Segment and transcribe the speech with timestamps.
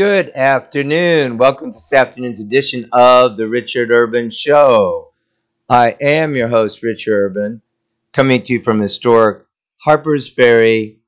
[0.00, 1.36] Good afternoon.
[1.36, 5.12] Welcome to this afternoon's edition of the Richard Urban Show.
[5.68, 7.60] I am your host, Richard Urban,
[8.14, 9.44] coming to you from historic
[9.76, 11.00] Harper's Ferry,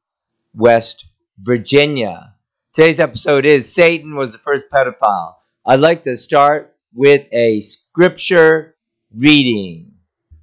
[0.55, 1.07] West
[1.39, 2.35] Virginia.
[2.75, 5.37] Today's episode is Satan was the first pedophile.
[5.65, 8.77] I'd like to start with a scripture
[9.17, 9.95] reading.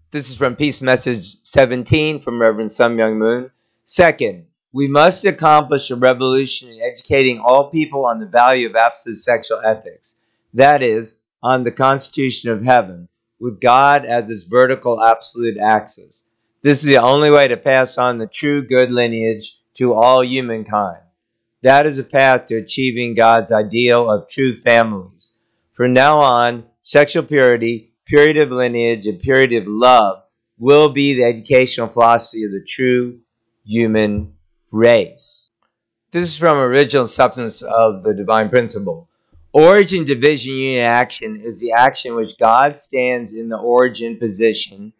[0.10, 3.52] This is from Peace Message 17 from Reverend Sun Myung Moon.
[3.84, 9.18] Second, we must accomplish a revolution in educating all people on the value of absolute
[9.18, 10.22] sexual ethics.
[10.54, 13.08] That is, on the constitution of heaven,
[13.40, 16.30] with God as its vertical absolute axis.
[16.62, 21.02] This is the only way to pass on the true good lineage to all humankind.
[21.62, 25.34] That is a path to achieving God's ideal of true families.
[25.74, 30.24] From now on, sexual purity, purity of lineage, and purity of love
[30.58, 33.20] will be the educational philosophy of the true
[33.66, 34.34] human
[34.72, 35.50] race.
[36.12, 39.08] This is from Original Substance of the Divine Principle.
[39.52, 44.94] Origin, division, union, action is the action which God stands in the origin position,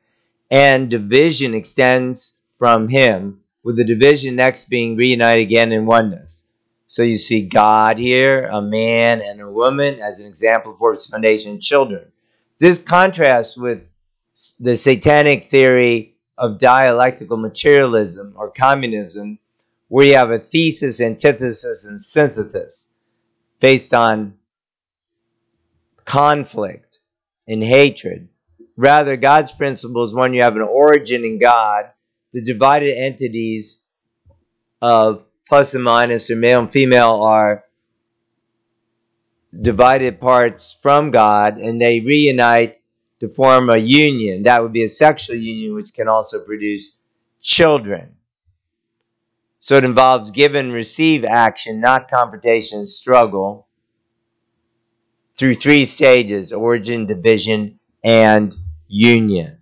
[0.50, 6.46] and division extends from Him, with the division next being reunited again in oneness.
[6.88, 11.08] So you see God here, a man and a woman, as an example for its
[11.08, 12.12] foundation children.
[12.58, 13.84] This contrasts with
[14.60, 19.38] the satanic theory of dialectical materialism or communism
[19.90, 22.90] where you have a thesis, antithesis, and synthesis
[23.60, 24.36] based on
[26.06, 27.00] conflict
[27.48, 28.30] and hatred.
[28.78, 31.90] Rather, God's principle is when you have an origin in God,
[32.32, 33.80] the divided entities
[34.82, 37.66] of plus and minus or male and female are
[39.60, 42.80] divided parts from God and they reunite
[43.20, 44.44] to form a union.
[44.44, 46.98] That would be a sexual union, which can also produce
[47.42, 48.16] children.
[49.70, 53.68] So it involves give and receive action, not confrontation and struggle,
[55.38, 58.52] through three stages origin, division, and
[58.88, 59.60] union.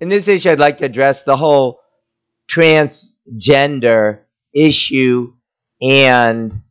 [0.00, 1.80] In this issue, I'd like to address the whole
[2.48, 4.20] transgender
[4.54, 5.34] issue
[5.82, 6.62] and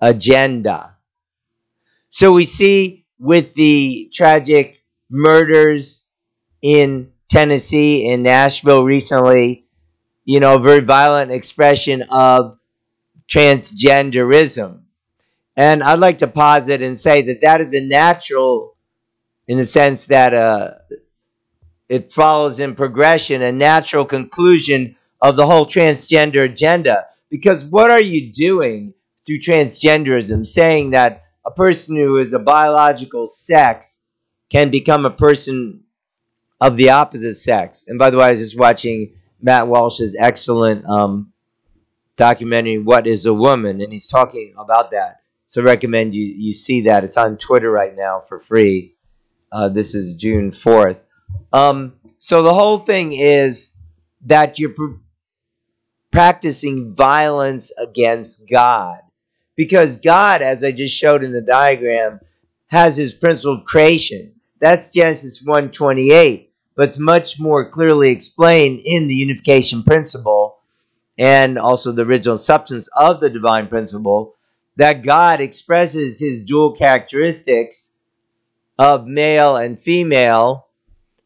[0.00, 0.96] agenda.
[2.10, 6.04] So we see with the tragic murders
[6.62, 9.67] in Tennessee, in Nashville recently,
[10.28, 12.58] you know, very violent expression of
[13.28, 14.80] transgenderism.
[15.56, 18.76] And I'd like to posit and say that that is a natural,
[19.46, 20.72] in the sense that uh,
[21.88, 27.06] it follows in progression, a natural conclusion of the whole transgender agenda.
[27.30, 28.92] Because what are you doing
[29.24, 30.46] through transgenderism?
[30.46, 34.00] Saying that a person who is a biological sex
[34.50, 35.84] can become a person
[36.60, 37.86] of the opposite sex.
[37.88, 41.32] And by the way, I was just watching Matt Walsh's excellent um,
[42.16, 43.80] documentary, What is a Woman?
[43.80, 45.20] And he's talking about that.
[45.46, 47.04] So I recommend you, you see that.
[47.04, 48.96] It's on Twitter right now for free.
[49.50, 50.98] Uh, this is June 4th.
[51.52, 53.72] Um, so the whole thing is
[54.26, 54.98] that you're pr-
[56.10, 58.98] practicing violence against God.
[59.56, 62.20] Because God, as I just showed in the diagram,
[62.66, 64.34] has his principle of creation.
[64.60, 66.47] That's Genesis 128
[66.78, 70.60] but it's much more clearly explained in the unification principle
[71.18, 74.36] and also the original substance of the divine principle
[74.76, 77.96] that God expresses his dual characteristics
[78.78, 80.68] of male and female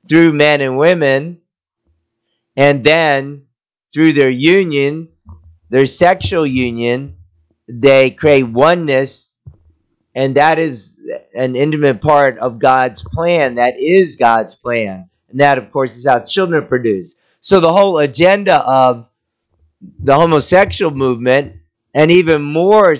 [0.08, 1.42] through men and women,
[2.56, 3.44] and then
[3.92, 5.10] through their union,
[5.68, 7.18] their sexual union,
[7.68, 9.28] they create oneness,
[10.14, 10.98] and that is
[11.34, 13.56] an intimate part of God's plan.
[13.56, 15.10] That is God's plan.
[15.32, 17.18] And that, of course, is how children are produced.
[17.40, 19.08] So the whole agenda of
[19.98, 21.56] the homosexual movement,
[21.92, 22.96] and even more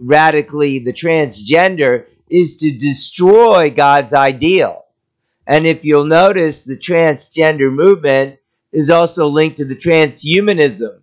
[0.00, 4.84] radically the transgender, is to destroy God's ideal.
[5.46, 8.38] And if you'll notice, the transgender movement
[8.72, 11.00] is also linked to the transhumanism,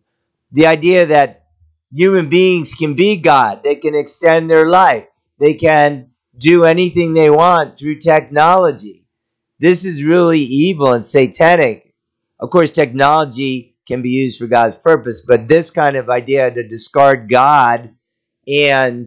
[0.51, 1.45] the idea that
[1.93, 5.05] human beings can be God, they can extend their life,
[5.39, 9.00] they can do anything they want through technology.
[9.61, 11.93] This is really evil and satanic.
[12.39, 16.67] Of course, technology can be used for God's purpose, but this kind of idea to
[16.67, 17.93] discard God
[18.47, 19.05] and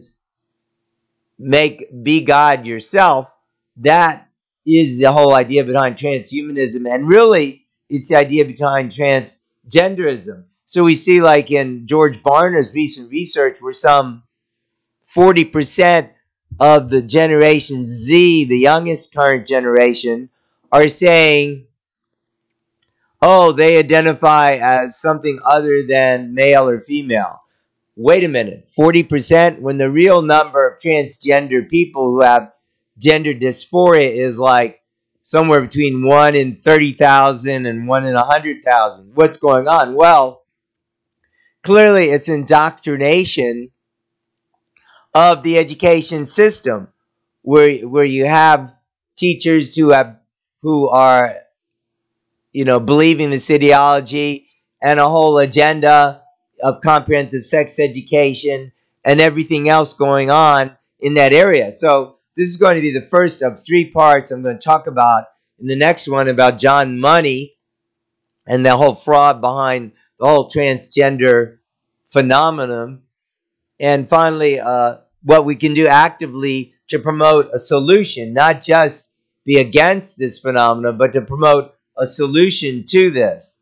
[1.37, 3.35] make be God yourself,
[3.81, 4.29] that
[4.65, 6.89] is the whole idea behind transhumanism.
[6.89, 10.45] And really, it's the idea behind transgenderism.
[10.67, 14.23] So we see, like in George Barna's recent research, where some
[15.13, 16.11] 40%
[16.61, 20.29] of the Generation Z, the youngest current generation,
[20.71, 21.67] are saying,
[23.21, 27.41] oh, they identify as something other than male or female.
[27.95, 32.51] wait a minute, 40% when the real number of transgender people who have
[32.97, 34.81] gender dysphoria is like
[35.21, 39.11] somewhere between 1 in 30,000 and 1 in 100,000.
[39.15, 39.95] What's going on?
[39.95, 40.43] Well,
[41.63, 43.71] clearly it's indoctrination
[45.13, 46.89] of the education system
[47.41, 48.73] where where you have
[49.15, 50.17] teachers who have
[50.65, 51.35] who are
[52.51, 54.47] you know believing this ideology
[54.81, 56.23] and a whole agenda
[56.59, 58.71] of comprehensive sex education
[59.03, 61.71] and everything else going on in that area.
[61.71, 64.87] So this is going to be the first of three parts I'm going to talk
[64.87, 65.25] about
[65.59, 67.53] in the next one about John Money
[68.47, 71.59] and the whole fraud behind the whole transgender
[72.07, 73.03] phenomenon.
[73.79, 79.14] And finally, uh, what we can do actively to promote a solution, not just
[79.45, 83.61] be against this phenomenon, but to promote a solution to this.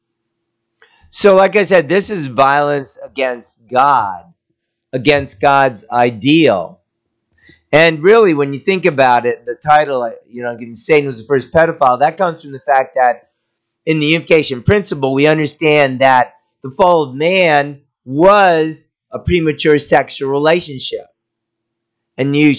[1.09, 4.33] So, like I said, this is violence against God,
[4.91, 6.80] against God's ideal.
[7.71, 11.51] And really, when you think about it, the title, you know, Satan was the first
[11.51, 13.30] pedophile, that comes from the fact that
[13.85, 20.30] in the unification principle, we understand that the fall of man was a premature sexual
[20.30, 21.06] relationship.
[22.18, 22.56] And you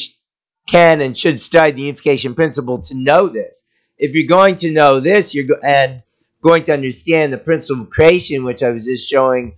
[0.67, 3.65] can and should study the unification principle to know this.
[3.99, 6.03] If you're going to know this, you're go- and
[6.43, 9.57] going to understand the principle of creation, which I was just showing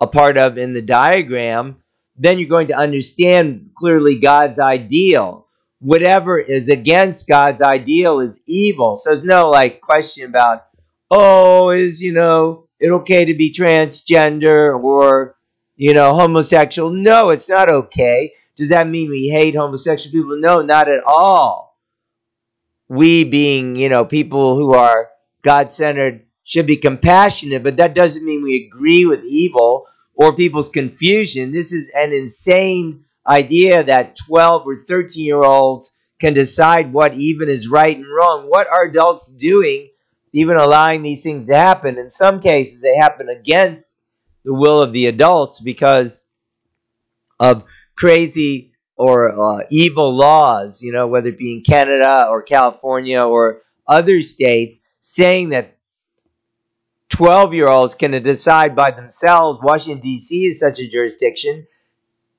[0.00, 1.76] a part of in the diagram,
[2.16, 5.46] then you're going to understand clearly God's ideal.
[5.80, 8.96] Whatever is against God's ideal is evil.
[8.96, 10.66] So there's no like question about,
[11.10, 15.36] oh, is you know it okay to be transgender or
[15.76, 16.90] you know homosexual?
[16.90, 18.34] No, it's not okay.
[18.60, 20.38] Does that mean we hate homosexual people?
[20.38, 21.78] No, not at all.
[22.90, 25.08] We being, you know, people who are
[25.40, 30.68] God centered should be compassionate, but that doesn't mean we agree with evil or people's
[30.68, 31.52] confusion.
[31.52, 37.48] This is an insane idea that 12 or 13 year olds can decide what even
[37.48, 38.44] is right and wrong.
[38.50, 39.88] What are adults doing,
[40.34, 41.96] even allowing these things to happen?
[41.96, 44.04] In some cases, they happen against
[44.44, 46.26] the will of the adults because
[47.38, 47.64] of
[48.00, 53.60] crazy or uh, evil laws, you know, whether it be in Canada or California or
[53.86, 55.76] other states, saying that
[57.10, 59.58] 12 year olds can decide by themselves.
[59.62, 60.46] Washington, D.C.
[60.46, 61.66] is such a jurisdiction.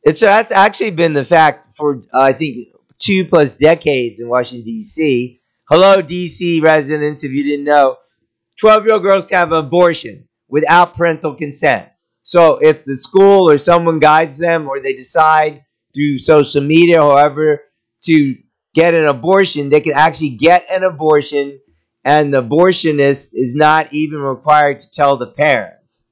[0.04, 4.66] It's that's actually been the fact for uh, I think two plus decades in Washington
[4.66, 5.40] D.C.
[5.70, 6.60] Hello, D.C.
[6.62, 7.98] residents, if you didn't know,
[8.60, 11.90] 12 year old girls can have an abortion without parental consent.
[12.24, 17.64] So if the school or someone guides them or they decide through social media, however,
[18.04, 18.36] to
[18.74, 21.60] get an abortion, they can actually get an abortion
[22.04, 26.06] and the abortionist is not even required to tell the parents.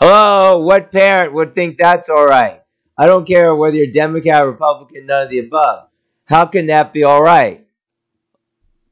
[0.00, 2.62] Hello, what parent would think that's all right?
[2.96, 5.88] I don't care whether you're Democrat, Republican, none of the above.
[6.26, 7.66] How can that be all right?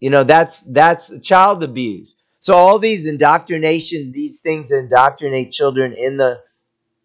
[0.00, 2.21] You know, that's that's child abuse.
[2.42, 6.40] So all these indoctrination, these things that indoctrinate children in the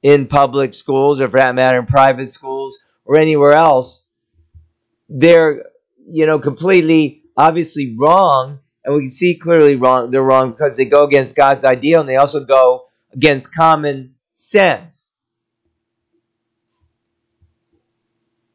[0.01, 4.03] in public schools, or for that matter, in private schools or anywhere else,
[5.07, 5.67] they're
[6.07, 10.09] you know completely obviously wrong, and we can see clearly wrong.
[10.09, 15.13] They're wrong because they go against God's ideal, and they also go against common sense.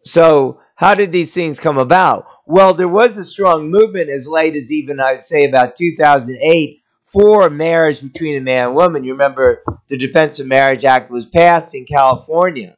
[0.05, 2.27] So, how did these things come about?
[2.53, 7.49] Well, there was a strong movement as late as even I'd say about 2008 for
[7.49, 9.05] marriage between a man and woman.
[9.05, 12.77] You remember the Defense of Marriage Act was passed in California,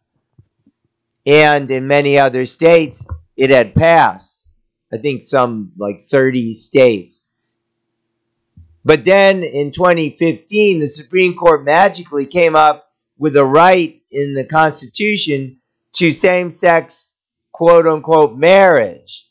[1.26, 3.04] and in many other states
[3.36, 4.46] it had passed.
[4.92, 7.26] I think some like 30 states.
[8.84, 14.44] But then in 2015, the Supreme Court magically came up with a right in the
[14.44, 15.58] Constitution
[15.94, 17.16] to same sex
[17.50, 19.28] quote unquote marriage.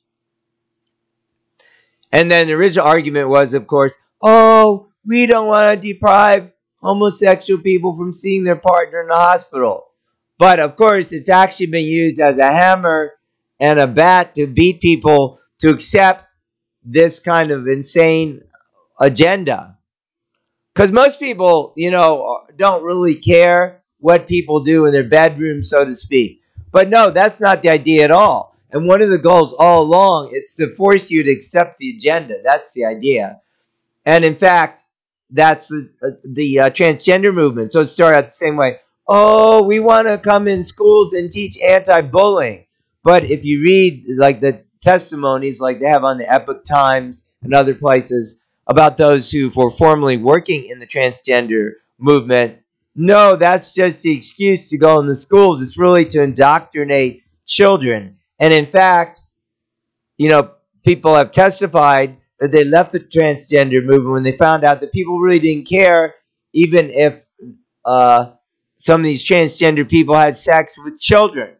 [2.13, 7.59] And then the original argument was, of course, oh, we don't want to deprive homosexual
[7.59, 9.85] people from seeing their partner in the hospital.
[10.37, 13.13] But of course, it's actually been used as a hammer
[13.59, 16.35] and a bat to beat people to accept
[16.85, 18.43] this kind of insane
[18.99, 19.79] agenda.
[20.75, 25.83] Because most people, you know, don't really care what people do in their bedroom, so
[25.83, 26.41] to speak.
[26.71, 28.52] But no, that's not the idea at all.
[28.73, 32.35] And one of the goals all along is to force you to accept the agenda.
[32.43, 33.39] That's the idea.
[34.05, 34.83] And in fact,
[35.29, 37.71] that's the, uh, the uh, transgender movement.
[37.71, 38.79] So it started out the same way.
[39.07, 42.65] Oh, we want to come in schools and teach anti-bullying.
[43.03, 47.53] But if you read like the testimonies, like they have on the Epoch Times and
[47.53, 52.59] other places about those who were formerly working in the transgender movement,
[52.95, 55.61] No, that's just the excuse to go in the schools.
[55.61, 58.17] It's really to indoctrinate children.
[58.43, 59.21] And in fact,
[60.17, 60.51] you know,
[60.83, 65.17] people have testified that they left the transgender movement when they found out that people
[65.19, 66.15] really didn't care,
[66.51, 67.25] even if
[67.85, 68.31] uh,
[68.75, 71.55] some of these transgender people had sex with children.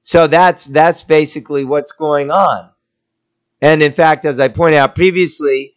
[0.00, 2.70] So that's that's basically what's going on.
[3.60, 5.76] And in fact, as I pointed out previously,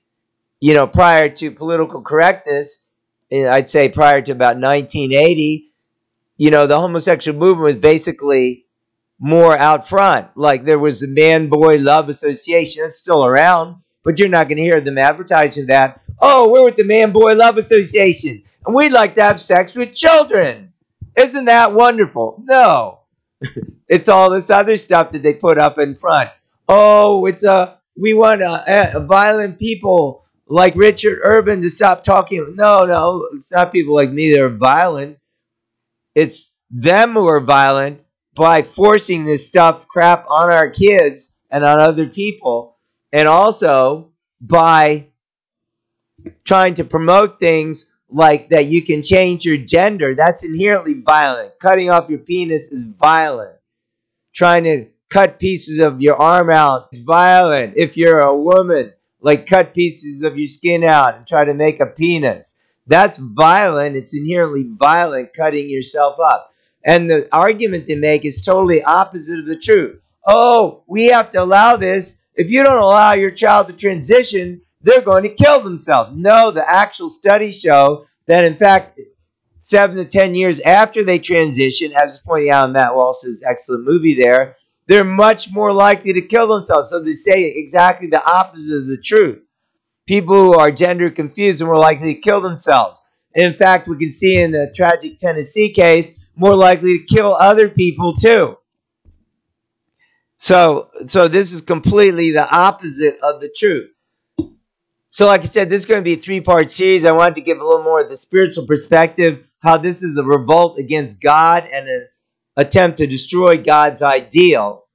[0.62, 2.86] you know, prior to political correctness,
[3.34, 5.74] I'd say prior to about 1980,
[6.38, 8.66] you know, the homosexual movement was basically
[9.20, 10.36] more out front.
[10.36, 14.58] Like there was the Man Boy Love Association, it's still around, but you're not going
[14.58, 16.02] to hear them advertising that.
[16.20, 19.94] Oh, we're with the Man Boy Love Association, and we'd like to have sex with
[19.94, 20.74] children.
[21.16, 22.42] Isn't that wonderful?
[22.44, 23.00] No.
[23.88, 26.30] it's all this other stuff that they put up in front.
[26.68, 32.04] Oh, it's a we want a, eh, a violent people like Richard Urban to stop
[32.04, 32.56] talking.
[32.56, 35.18] No, no, it's not people like me that are violent.
[36.16, 38.02] It's them who are violent
[38.40, 42.78] by forcing this stuff crap on our kids and on other people,
[43.12, 45.08] and also by
[46.46, 50.16] trying to promote things like that you can change your gender.
[50.16, 51.60] That's inherently violent.
[51.60, 53.58] Cutting off your penis is violent.
[54.34, 57.74] Trying to cut pieces of your arm out is violent.
[57.76, 61.82] If you're a woman, like cut pieces of your skin out and try to make
[61.82, 62.58] a penis.
[62.88, 63.98] That's violent.
[63.98, 66.49] It's inherently violent cutting yourself up.
[66.86, 70.00] And the argument they make is totally opposite of the truth.
[70.26, 72.22] Oh, we have to allow this.
[72.36, 76.12] If you don't allow your child to transition, they're going to kill themselves.
[76.16, 79.00] No, the actual studies show that, in fact,
[79.60, 83.86] seven to ten years after they transition, as was pointed out in Matt Walsh's excellent
[83.86, 84.56] movie there,
[84.88, 86.90] they're much more likely to kill themselves.
[86.90, 89.40] So they say exactly the opposite of the truth.
[90.08, 93.00] People who are gender confused are more likely to kill themselves.
[93.36, 97.70] in fact, we can see in the tragic Tennessee case, more likely to kill other
[97.70, 98.58] people too.
[100.38, 103.92] So, so this is completely the opposite of the truth.
[105.12, 107.06] So, like I said, this is going to be a three part series.
[107.06, 110.24] I wanted to give a little more of the spiritual perspective, how this is a
[110.24, 112.08] revolt against God and an
[112.56, 114.86] attempt to destroy God's ideal.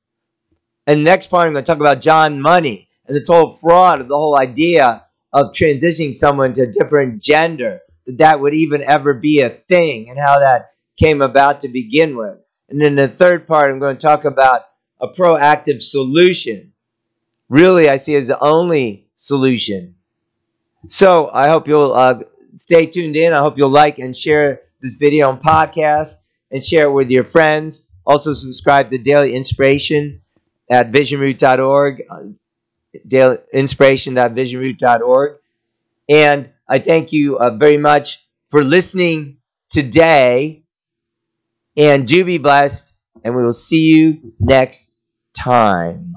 [0.86, 4.08] And next part, I'm going to talk about John Money and the total fraud of
[4.08, 9.14] the whole idea of transitioning someone to a different gender, that that would even ever
[9.14, 12.38] be a thing, and how that came about to begin with.
[12.68, 14.62] And then the third part, I'm going to talk about
[15.00, 16.72] a proactive solution.
[17.48, 19.96] Really, I see as the only solution.
[20.86, 22.20] So I hope you'll uh,
[22.56, 23.32] stay tuned in.
[23.32, 26.14] I hope you'll like and share this video and podcast
[26.50, 27.90] and share it with your friends.
[28.06, 30.20] Also, subscribe to Daily Inspiration
[30.70, 32.22] at visionroot.org, uh,
[33.06, 35.36] daily inspiration.visionroot.org.
[36.08, 39.38] And I thank you uh, very much for listening
[39.70, 40.63] today.
[41.76, 45.00] And do be blessed, and we will see you next
[45.37, 46.14] time.